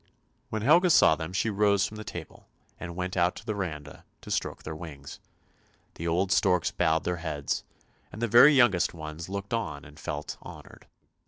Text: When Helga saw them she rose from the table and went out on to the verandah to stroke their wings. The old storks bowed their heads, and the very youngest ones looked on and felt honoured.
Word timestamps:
When 0.49 0.63
Helga 0.63 0.89
saw 0.89 1.15
them 1.15 1.31
she 1.31 1.51
rose 1.51 1.85
from 1.85 1.95
the 1.97 2.03
table 2.03 2.47
and 2.79 2.95
went 2.95 3.15
out 3.15 3.33
on 3.33 3.35
to 3.35 3.45
the 3.45 3.53
verandah 3.53 4.03
to 4.21 4.31
stroke 4.31 4.63
their 4.63 4.75
wings. 4.75 5.19
The 5.93 6.07
old 6.07 6.31
storks 6.31 6.71
bowed 6.71 7.03
their 7.03 7.17
heads, 7.17 7.63
and 8.11 8.19
the 8.19 8.27
very 8.27 8.55
youngest 8.55 8.95
ones 8.95 9.29
looked 9.29 9.53
on 9.53 9.85
and 9.85 9.99
felt 9.99 10.37
honoured. 10.41 10.87